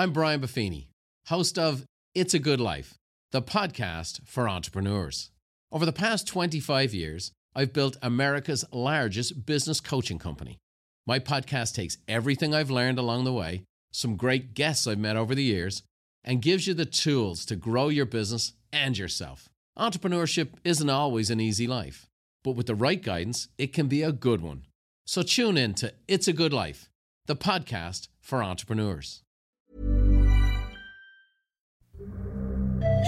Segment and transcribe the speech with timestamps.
[0.00, 0.86] I'm Brian Buffini,
[1.26, 1.84] host of
[2.14, 2.94] It's a Good Life,
[3.32, 5.32] the podcast for entrepreneurs.
[5.72, 10.58] Over the past 25 years, I've built America's largest business coaching company.
[11.04, 15.34] My podcast takes everything I've learned along the way, some great guests I've met over
[15.34, 15.82] the years,
[16.22, 19.48] and gives you the tools to grow your business and yourself.
[19.76, 22.06] Entrepreneurship isn't always an easy life,
[22.44, 24.62] but with the right guidance, it can be a good one.
[25.06, 26.88] So tune in to It's a Good Life,
[27.26, 29.24] the podcast for entrepreneurs.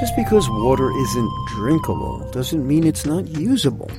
[0.01, 3.91] Just because water isn't drinkable doesn't mean it's not usable.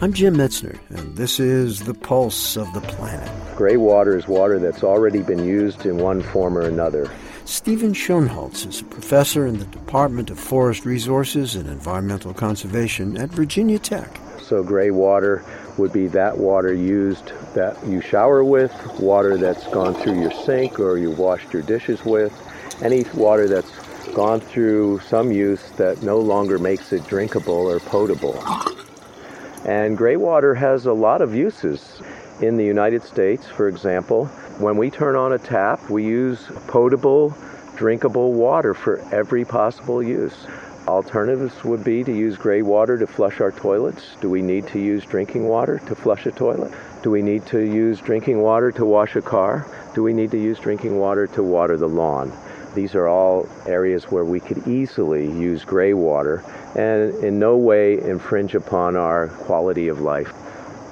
[0.00, 3.30] I'm Jim Metzner, and this is The Pulse of the Planet.
[3.56, 7.10] Gray water is water that's already been used in one form or another.
[7.44, 13.28] Stephen Schoenholtz is a professor in the Department of Forest Resources and Environmental Conservation at
[13.28, 14.08] Virginia Tech.
[14.40, 15.44] So, gray water
[15.76, 20.80] would be that water used that you shower with, water that's gone through your sink
[20.80, 22.32] or you washed your dishes with,
[22.82, 23.70] any water that's
[24.14, 28.42] gone through some use that no longer makes it drinkable or potable.
[29.64, 32.02] And gray water has a lot of uses.
[32.40, 34.26] In the United States, for example,
[34.58, 37.36] when we turn on a tap, we use potable,
[37.76, 40.46] drinkable water for every possible use.
[40.88, 44.16] Alternatives would be to use gray water to flush our toilets.
[44.20, 46.72] Do we need to use drinking water to flush a toilet?
[47.02, 49.66] Do we need to use drinking water to wash a car?
[49.94, 52.32] Do we need to use drinking water to water the lawn?
[52.74, 56.42] These are all areas where we could easily use gray water
[56.76, 60.32] and in no way infringe upon our quality of life.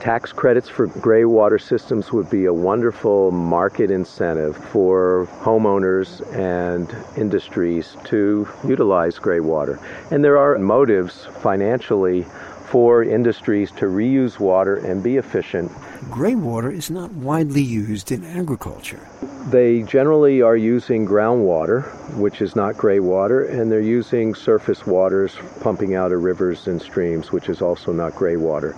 [0.01, 6.95] Tax credits for gray water systems would be a wonderful market incentive for homeowners and
[7.17, 9.81] industries to utilize gray water.
[10.13, 12.25] And there are motives financially
[12.67, 15.73] for industries to reuse water and be efficient.
[16.11, 19.01] Gray water is not widely used in agriculture.
[19.51, 21.85] They generally are using groundwater,
[22.17, 26.83] which is not gray water, and they're using surface waters pumping out of rivers and
[26.83, 28.77] streams, which is also not gray water.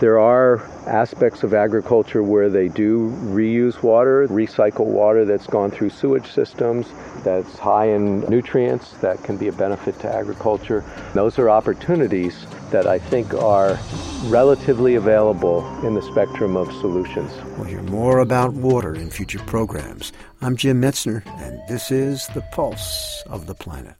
[0.00, 5.90] There are aspects of agriculture where they do reuse water, recycle water that's gone through
[5.90, 6.86] sewage systems,
[7.22, 10.82] that's high in nutrients, that can be a benefit to agriculture.
[11.12, 13.78] Those are opportunities that I think are
[14.24, 17.30] relatively available in the spectrum of solutions.
[17.58, 20.14] We'll hear more about water in future programs.
[20.40, 23.99] I'm Jim Metzner, and this is The Pulse of the Planet.